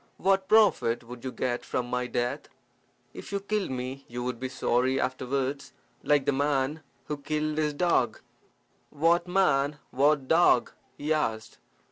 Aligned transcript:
"What 0.17 0.47
profit 0.47 1.03
would 1.03 1.23
you 1.23 1.31
get 1.31 1.63
from 1.63 1.85
my 1.87 2.07
death? 2.07 2.49
If 3.13 3.31
you 3.31 3.39
killed 3.39 3.69
me 3.69 4.03
you 4.07 4.23
would 4.23 4.39
be 4.39 4.49
sorry 4.49 4.99
afterwards, 4.99 5.73
like 6.01 6.25
that 6.25 6.31
man 6.31 6.81
who 7.05 7.17
killed 7.17 7.59
his 7.59 7.75
dog." 7.75 8.19
"What 8.89 9.27
man? 9.27 9.77
What 9.91 10.27
dog?" 10.27 10.71
he 10.97 11.13
asked. 11.13 11.59